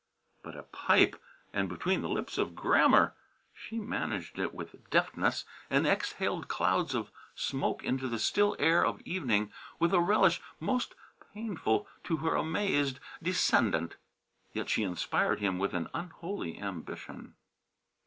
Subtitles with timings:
[0.41, 1.15] But a pipe,
[1.53, 3.13] and between the lips of Grammer!
[3.53, 8.99] She managed it with deftness and exhaled clouds of smoke into the still air of
[9.01, 10.95] evening with a relish most
[11.35, 13.95] painful to her amazed descendant.
[14.53, 17.35] Yet she inspired him with an unholy ambition.